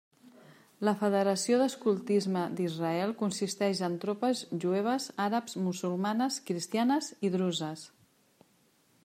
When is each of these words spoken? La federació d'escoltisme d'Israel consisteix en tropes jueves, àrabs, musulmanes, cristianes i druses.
La 0.87 0.93
federació 1.01 1.59
d'escoltisme 1.61 2.45
d'Israel 2.59 3.13
consisteix 3.19 3.83
en 3.89 3.99
tropes 4.07 4.43
jueves, 4.65 5.07
àrabs, 5.27 5.59
musulmanes, 5.69 6.41
cristianes 6.51 7.13
i 7.31 7.35
druses. 7.39 7.87